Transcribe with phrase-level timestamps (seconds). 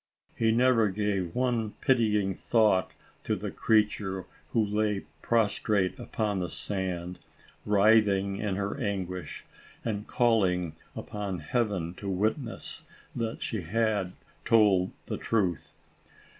[0.35, 2.89] He never gave one pitying thought
[3.23, 7.19] to the creature, who lay prostrate upon the sand,
[7.67, 9.45] writhing in her anguish,
[9.85, 12.81] and calling upon Heaven to witness,
[13.15, 15.73] that she had told the truth.